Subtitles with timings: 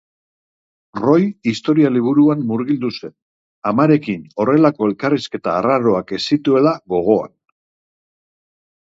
[1.01, 3.13] Roy historia liburuan murgildu zen,
[3.73, 7.31] amarekin horrelako elkarrizketa arraroak ez zituela gogoan.